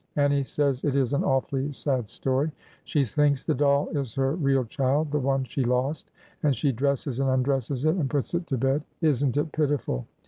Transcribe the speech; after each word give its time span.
Annie 0.15 0.41
says 0.41 0.83
it 0.83 0.95
is 0.95 1.13
an 1.13 1.23
awfully; 1.23 1.71
sad 1.71 2.09
story. 2.09 2.51
She 2.85 3.03
thinks 3.05 3.43
the 3.43 3.53
doll 3.53 3.87
is 3.89 4.15
her 4.15 4.33
real 4.35 4.65
child,— 4.65 5.11
the 5.11 5.19
one 5.19 5.43
she 5.43 5.63
lost,— 5.63 6.09
and 6.41 6.55
she 6.55 6.71
dresses 6.71 7.19
and 7.19 7.29
undresses 7.29 7.85
it 7.85 7.93
and 7.93 8.09
puts 8.09 8.33
it 8.33 8.47
to 8.47 8.57
| 8.57 8.57
bed. 8.57 8.81
Is 9.01 9.21
nl 9.23 9.37
it 9.37 9.51
pitiful 9.51 10.07